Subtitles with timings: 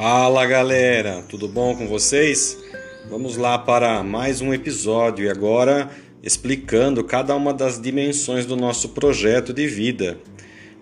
[0.00, 2.56] Fala galera, tudo bom com vocês?
[3.10, 5.90] Vamos lá para mais um episódio e agora
[6.22, 10.16] explicando cada uma das dimensões do nosso projeto de vida.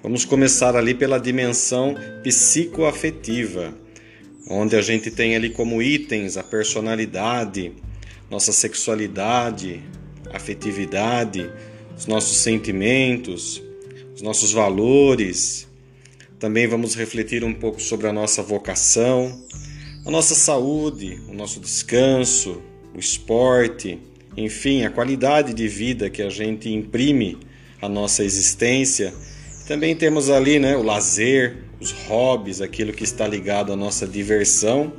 [0.02, 3.72] Vamos começar ali pela dimensão psicoafetiva,
[4.50, 7.72] onde a gente tem ali como itens a personalidade,
[8.30, 9.82] nossa sexualidade,
[10.30, 11.50] afetividade,
[11.96, 13.62] os nossos sentimentos,
[14.14, 15.66] os nossos valores,
[16.38, 19.46] também vamos refletir um pouco sobre a nossa vocação,
[20.04, 22.62] a nossa saúde, o nosso descanso,
[22.94, 23.98] o esporte,
[24.36, 27.38] enfim, a qualidade de vida que a gente imprime
[27.80, 29.14] à nossa existência.
[29.66, 34.92] Também temos ali né, o lazer, os hobbies, aquilo que está ligado à nossa diversão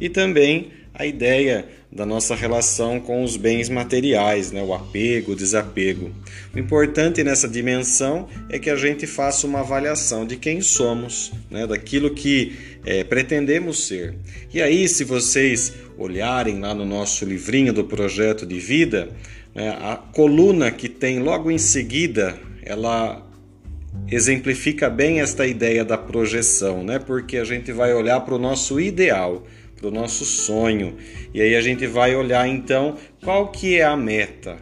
[0.00, 4.62] e também a ideia da nossa relação com os bens materiais, né?
[4.62, 6.12] o apego, o desapego.
[6.54, 11.66] O importante nessa dimensão é que a gente faça uma avaliação de quem somos, né?
[11.66, 14.14] daquilo que é, pretendemos ser.
[14.52, 19.08] E aí, se vocês olharem lá no nosso livrinho do projeto de vida,
[19.54, 19.70] né?
[19.80, 23.26] a coluna que tem logo em seguida, ela
[24.06, 26.98] exemplifica bem esta ideia da projeção, né?
[26.98, 29.46] porque a gente vai olhar para o nosso ideal
[29.86, 30.96] para o nosso sonho.
[31.32, 34.56] E aí a gente vai olhar então qual que é a meta,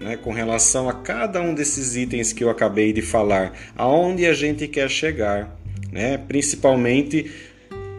[0.00, 4.32] né, com relação a cada um desses itens que eu acabei de falar, aonde a
[4.32, 5.58] gente quer chegar,
[5.90, 7.30] né, principalmente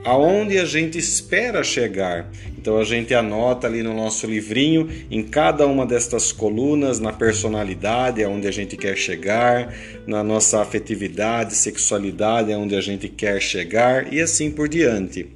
[0.06, 2.32] aonde a gente espera chegar.
[2.58, 8.24] Então a gente anota ali no nosso livrinho, em cada uma destas colunas, na personalidade,
[8.24, 9.74] aonde a gente quer chegar,
[10.08, 15.28] na nossa afetividade, sexualidade, aonde a gente quer chegar e assim por diante.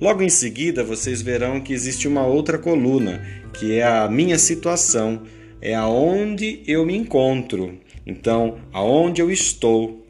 [0.00, 5.22] Logo em seguida, vocês verão que existe uma outra coluna, que é a minha situação,
[5.60, 7.78] é aonde eu me encontro.
[8.06, 10.04] Então, aonde eu estou.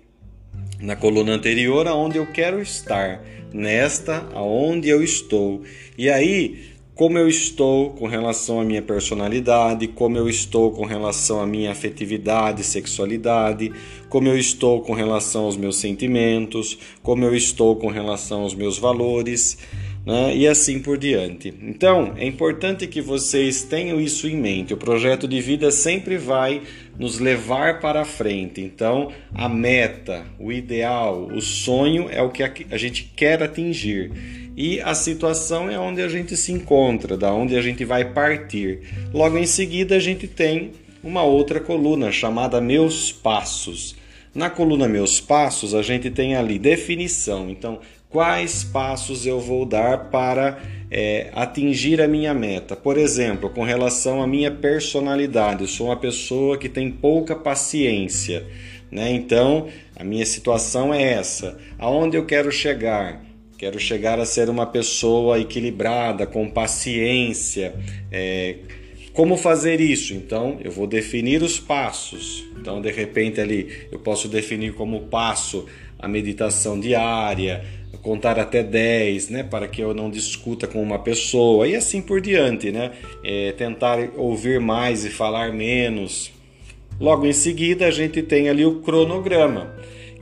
[0.80, 3.24] Na coluna anterior, aonde eu quero estar.
[3.52, 5.62] Nesta, aonde eu estou.
[5.96, 11.40] E aí, como eu estou com relação à minha personalidade, como eu estou com relação
[11.40, 13.72] à minha afetividade, sexualidade,
[14.08, 18.78] como eu estou com relação aos meus sentimentos, como eu estou com relação aos meus
[18.78, 19.58] valores
[20.06, 20.36] né?
[20.36, 21.52] e assim por diante.
[21.62, 24.74] Então, é importante que vocês tenham isso em mente.
[24.74, 26.62] O projeto de vida sempre vai
[26.98, 28.60] nos levar para frente.
[28.60, 34.12] Então, a meta, o ideal, o sonho é o que a gente quer atingir.
[34.56, 38.80] E a situação é onde a gente se encontra, da onde a gente vai partir.
[39.12, 40.72] Logo em seguida, a gente tem
[41.02, 43.96] uma outra coluna chamada Meus Passos.
[44.34, 47.50] Na coluna Meus Passos, a gente tem ali definição.
[47.50, 50.60] Então, quais passos eu vou dar para
[50.90, 52.76] é, atingir a minha meta.
[52.76, 58.46] Por exemplo, com relação à minha personalidade, eu sou uma pessoa que tem pouca paciência,
[58.92, 59.10] né?
[59.10, 59.66] Então,
[59.96, 61.58] a minha situação é essa.
[61.76, 63.20] Aonde eu quero chegar?
[63.56, 67.74] Quero chegar a ser uma pessoa equilibrada, com paciência.
[68.10, 68.56] É,
[69.12, 70.12] como fazer isso?
[70.12, 72.44] Então, eu vou definir os passos.
[72.58, 75.66] Então, de repente, ali eu posso definir como passo
[75.98, 77.64] a meditação diária,
[78.04, 82.20] contar até 10, né, para que eu não discuta com uma pessoa e assim por
[82.20, 82.92] diante, né,
[83.24, 86.30] é, tentar ouvir mais e falar menos.
[87.00, 89.74] Logo em seguida a gente tem ali o cronograma,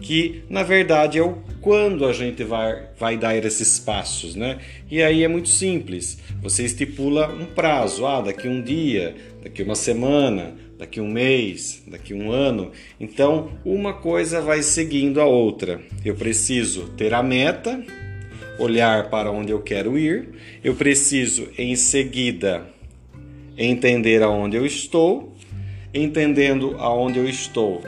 [0.02, 4.58] que na verdade é o quando a gente vai, vai dar esses passos, né?
[4.90, 6.18] E aí é muito simples.
[6.42, 12.12] Você estipula um prazo, ah, daqui um dia, daqui uma semana, daqui um mês, daqui
[12.12, 12.72] um ano.
[12.98, 15.80] Então, uma coisa vai seguindo a outra.
[16.04, 17.80] Eu preciso ter a meta,
[18.58, 20.30] olhar para onde eu quero ir.
[20.64, 22.66] Eu preciso, em seguida,
[23.56, 25.32] entender aonde eu estou.
[25.94, 27.82] Entendendo aonde eu estou,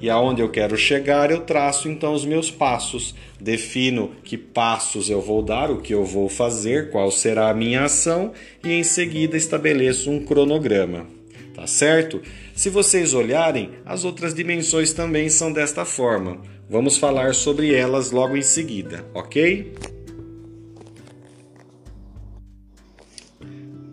[0.00, 5.20] e aonde eu quero chegar, eu traço então os meus passos, defino que passos eu
[5.20, 8.32] vou dar, o que eu vou fazer, qual será a minha ação
[8.64, 11.06] e em seguida estabeleço um cronograma.
[11.54, 12.22] Tá certo?
[12.54, 16.40] Se vocês olharem, as outras dimensões também são desta forma.
[16.68, 19.72] Vamos falar sobre elas logo em seguida, ok?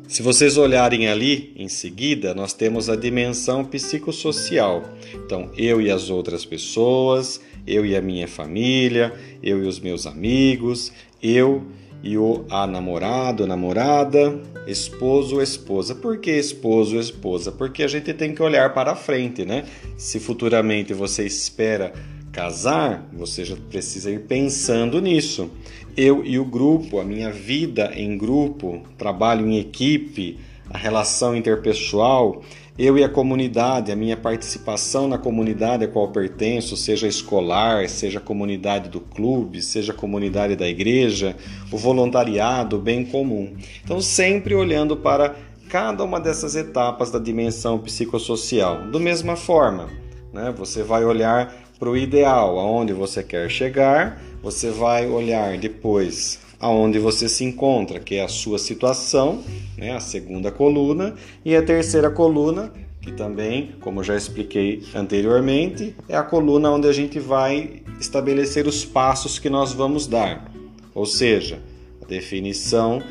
[0.07, 4.81] Se vocês olharem ali em seguida, nós temos a dimensão psicossocial.
[5.13, 9.13] Então, eu e as outras pessoas, eu e a minha família,
[9.43, 11.61] eu e os meus amigos, eu
[12.01, 15.93] e o a namorado, namorada, esposo, esposa.
[15.93, 17.51] Por que esposo, esposa?
[17.51, 19.65] Porque a gente tem que olhar para frente, né?
[19.97, 21.91] Se futuramente você espera
[22.37, 25.49] casar, você já precisa ir pensando nisso
[25.97, 30.37] eu e o grupo, a minha vida em grupo, trabalho em equipe,
[30.69, 32.43] a relação interpessoal,
[32.77, 38.19] eu e a comunidade, a minha participação na comunidade a qual pertenço, seja escolar, seja
[38.19, 41.35] comunidade do clube, seja comunidade da igreja,
[41.71, 43.55] o voluntariado, o bem comum.
[43.83, 45.35] Então, sempre olhando para
[45.67, 48.91] cada uma dessas etapas da dimensão psicossocial.
[48.91, 49.89] Da mesma forma,
[50.31, 56.39] né, você vai olhar para o ideal, aonde você quer chegar, você vai olhar depois
[56.59, 59.43] aonde você se encontra, que é a sua situação,
[59.77, 61.13] né, a segunda coluna,
[61.45, 66.91] e a terceira coluna, que também, como já expliquei anteriormente, é a coluna onde a
[66.91, 70.51] gente vai estabelecer os passos que nós vamos dar.
[70.93, 71.61] Ou seja,
[72.01, 73.01] a definição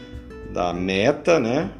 [0.53, 1.71] da meta, né?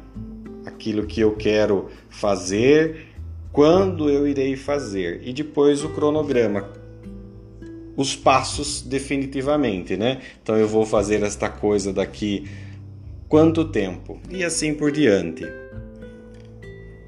[0.65, 3.07] Aquilo que eu quero fazer,
[3.51, 6.69] quando eu irei fazer, e depois o cronograma,
[7.95, 10.21] os passos definitivamente, né?
[10.41, 12.47] Então eu vou fazer esta coisa daqui
[13.27, 15.43] quanto tempo e assim por diante.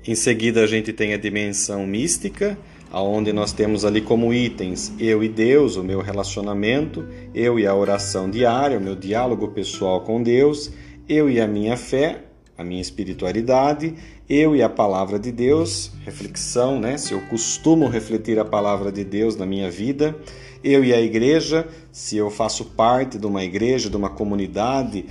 [0.05, 2.57] Em seguida a gente tem a dimensão mística,
[2.91, 7.75] aonde nós temos ali como itens eu e Deus, o meu relacionamento, eu e a
[7.75, 10.71] oração diária, o meu diálogo pessoal com Deus,
[11.07, 12.23] eu e a minha fé,
[12.59, 13.95] a minha espiritualidade,
[14.29, 16.97] eu e a palavra de Deus, reflexão, né?
[16.97, 20.13] Se eu costumo refletir a palavra de Deus na minha vida,
[20.61, 25.05] eu e a igreja, se eu faço parte de uma igreja, de uma comunidade,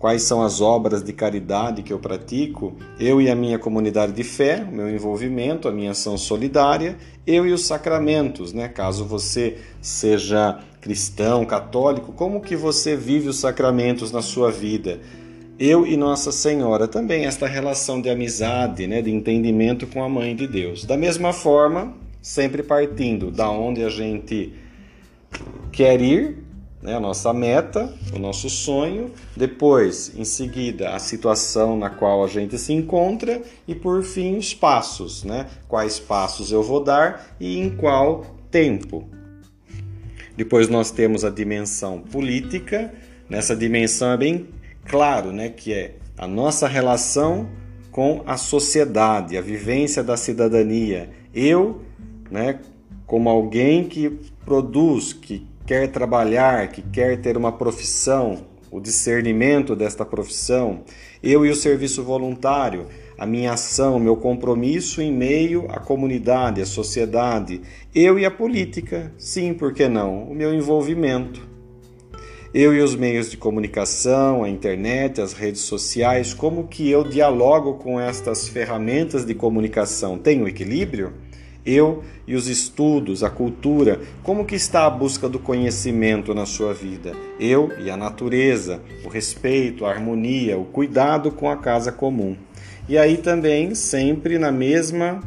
[0.00, 4.24] quais são as obras de caridade que eu pratico, eu e a minha comunidade de
[4.24, 8.66] fé, o meu envolvimento, a minha ação solidária, eu e os sacramentos, né?
[8.66, 15.00] Caso você seja cristão, católico, como que você vive os sacramentos na sua vida?
[15.58, 20.34] Eu e Nossa Senhora também esta relação de amizade, né, de entendimento com a mãe
[20.34, 20.84] de Deus.
[20.84, 24.52] Da mesma forma, sempre partindo da onde a gente
[25.70, 26.38] quer ir,
[26.82, 32.26] né, a nossa meta, o nosso sonho, depois, em seguida, a situação na qual a
[32.26, 35.46] gente se encontra e, por fim, os passos, né?
[35.68, 39.08] Quais passos eu vou dar e em qual tempo.
[40.36, 42.92] Depois nós temos a dimensão política.
[43.30, 44.48] Nessa dimensão é bem
[44.84, 47.48] claro, né, que é a nossa relação
[47.90, 51.10] com a sociedade, a vivência da cidadania.
[51.32, 51.82] Eu,
[52.30, 52.58] né,
[53.06, 54.10] como alguém que
[54.44, 60.82] produz, que quer trabalhar, que quer ter uma profissão, o discernimento desta profissão,
[61.22, 62.86] eu e o serviço voluntário,
[63.16, 67.60] a minha ação, o meu compromisso em meio à comunidade, à sociedade,
[67.94, 70.24] eu e a política, sim, por que não?
[70.24, 71.53] O meu envolvimento.
[72.54, 77.74] Eu e os meios de comunicação, a internet, as redes sociais, como que eu dialogo
[77.74, 80.16] com estas ferramentas de comunicação?
[80.16, 81.14] Tenho equilíbrio?
[81.66, 86.72] Eu e os estudos, a cultura, como que está a busca do conhecimento na sua
[86.72, 87.16] vida?
[87.40, 92.36] Eu e a natureza, o respeito, a harmonia, o cuidado com a casa comum.
[92.88, 95.20] E aí também sempre na mesma,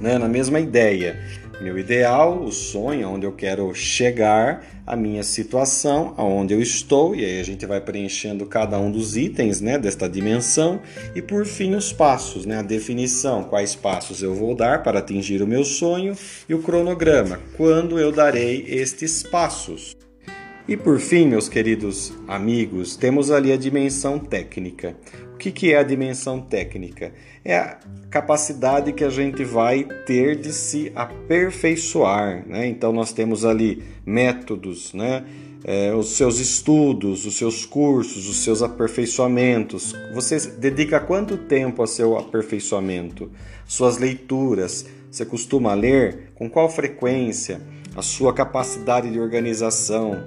[0.00, 1.16] né, na mesma ideia
[1.64, 7.24] meu ideal, o sonho, onde eu quero chegar, a minha situação, aonde eu estou, e
[7.24, 10.78] aí a gente vai preenchendo cada um dos itens né, desta dimensão,
[11.14, 15.40] e por fim os passos, né, a definição, quais passos eu vou dar para atingir
[15.40, 16.14] o meu sonho,
[16.46, 19.96] e o cronograma, quando eu darei estes passos.
[20.68, 24.94] E por fim, meus queridos amigos, temos ali a dimensão técnica.
[25.46, 27.12] O que é a dimensão técnica?
[27.44, 27.78] É a
[28.08, 32.48] capacidade que a gente vai ter de se aperfeiçoar.
[32.48, 32.66] Né?
[32.66, 35.22] Então, nós temos ali métodos, né?
[35.62, 39.94] É, os seus estudos, os seus cursos, os seus aperfeiçoamentos.
[40.14, 43.30] Você dedica quanto tempo ao seu aperfeiçoamento?
[43.66, 44.86] Suas leituras.
[45.10, 46.32] Você costuma ler?
[46.34, 47.60] Com qual frequência?
[47.94, 50.24] A sua capacidade de organização,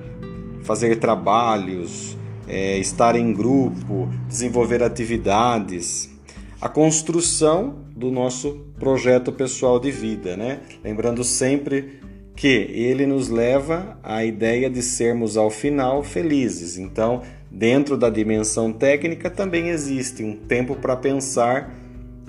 [0.64, 2.16] fazer trabalhos,
[2.48, 6.10] é, estar em grupo, desenvolver atividades,
[6.60, 10.60] a construção do nosso projeto pessoal de vida, né?
[10.84, 12.00] Lembrando sempre
[12.36, 16.78] que ele nos leva à ideia de sermos ao final felizes.
[16.78, 21.74] Então, dentro da dimensão técnica também existe um tempo para pensar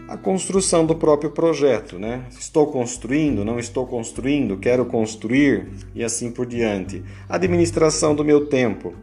[0.09, 2.25] a construção do próprio projeto, né?
[2.31, 7.05] Estou construindo, não estou construindo, quero construir e assim por diante.
[7.29, 8.95] A administração do meu tempo,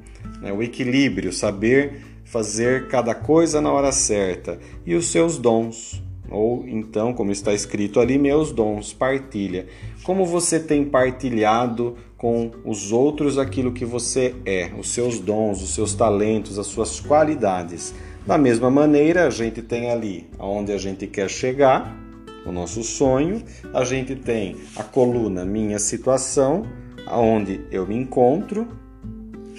[0.41, 0.51] né?
[0.51, 6.01] o equilíbrio, saber fazer cada coisa na hora certa e os seus dons.
[6.27, 9.67] Ou então, como está escrito ali, meus dons, partilha.
[10.03, 15.75] Como você tem partilhado com os outros aquilo que você é, os seus dons, os
[15.75, 17.93] seus talentos, as suas qualidades.
[18.25, 21.95] Da mesma maneira, a gente tem ali aonde a gente quer chegar,
[22.43, 26.65] o nosso sonho, a gente tem a coluna minha situação,
[27.05, 28.67] aonde eu me encontro,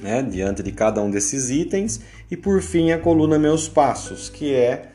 [0.02, 4.52] né, diante de cada um desses itens, e por fim a coluna meus passos, que
[4.52, 4.88] é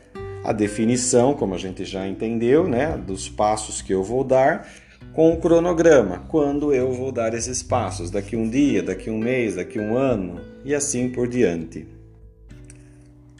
[0.44, 4.68] a definição, como a gente já entendeu, né, dos passos que eu vou dar,
[5.14, 9.56] com o cronograma, quando eu vou dar esses passos, daqui um dia, daqui um mês,
[9.56, 12.01] daqui um ano e assim por diante.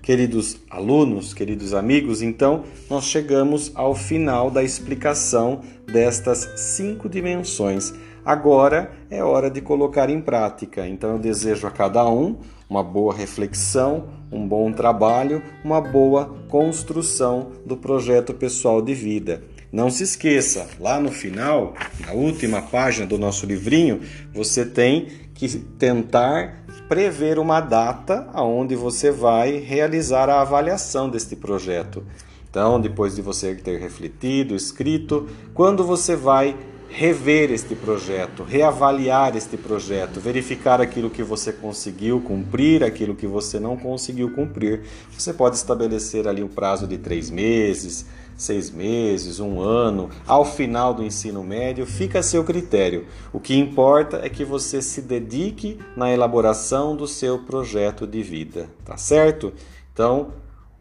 [0.03, 7.95] Queridos alunos, queridos amigos, então nós chegamos ao final da explicação destas cinco dimensões.
[8.25, 10.89] Agora é hora de colocar em prática.
[10.89, 17.53] Então eu desejo a cada um uma boa reflexão, um bom trabalho, uma boa construção
[17.65, 19.45] do projeto pessoal de vida.
[19.71, 24.01] Não se esqueça, lá no final, na última página do nosso livrinho,
[24.35, 26.62] você tem que tentar
[26.93, 32.05] prever uma data aonde você vai realizar a avaliação deste projeto.
[32.51, 36.55] Então, depois de você ter refletido, escrito, quando você vai
[36.91, 43.59] rever este projeto, reavaliar este projeto, verificar aquilo que você conseguiu cumprir, aquilo que você
[43.59, 44.83] não conseguiu cumprir.
[45.17, 48.05] Você pode estabelecer ali um prazo de três meses,
[48.37, 53.07] seis meses, um ano, ao final do ensino médio, fica a seu critério.
[53.33, 58.69] O que importa é que você se dedique na elaboração do seu projeto de vida,
[58.85, 59.53] tá certo?
[59.93, 60.33] Então,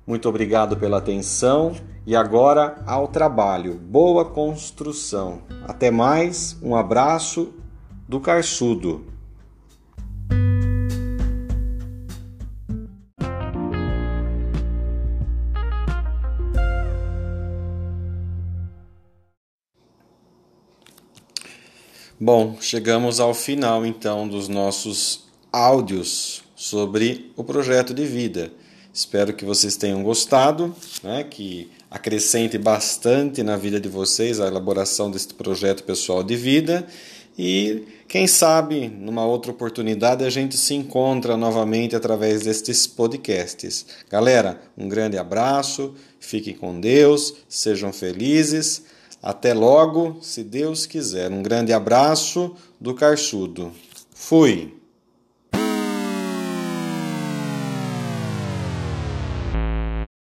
[0.06, 1.74] muito obrigado pela atenção
[2.06, 3.76] e agora ao trabalho.
[3.76, 5.44] Boa construção.
[5.68, 7.54] Até mais, um abraço
[8.08, 9.11] do Carçudo.
[22.24, 28.52] Bom, chegamos ao final então dos nossos áudios sobre o projeto de vida.
[28.94, 35.10] Espero que vocês tenham gostado, né, que acrescente bastante na vida de vocês a elaboração
[35.10, 36.86] deste projeto pessoal de vida
[37.36, 43.88] e quem sabe numa outra oportunidade a gente se encontra novamente através destes podcasts.
[44.12, 48.84] Galera, um grande abraço, fiquem com Deus, sejam felizes.
[49.22, 51.32] Até logo, se Deus quiser.
[51.32, 53.72] Um grande abraço do Carçudo.
[54.14, 54.81] Fui!